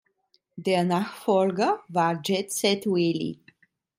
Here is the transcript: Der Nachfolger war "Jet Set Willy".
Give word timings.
Der 0.57 0.83
Nachfolger 0.83 1.81
war 1.87 2.19
"Jet 2.25 2.51
Set 2.51 2.87
Willy". 2.87 3.37